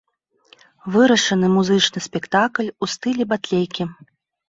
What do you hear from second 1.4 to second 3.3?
музычны спектакль у стылі